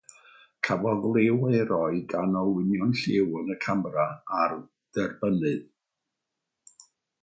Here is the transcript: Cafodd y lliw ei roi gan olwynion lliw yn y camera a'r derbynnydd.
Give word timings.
Cafodd 0.67 1.03
y 1.09 1.11
lliw 1.25 1.45
ei 1.49 1.59
roi 1.73 1.99
gan 2.15 2.39
olwynion 2.41 2.97
lliw 3.03 3.37
yn 3.43 3.55
y 3.59 3.61
camera 3.69 4.09
a'r 4.41 4.59
derbynnydd. 5.01 5.75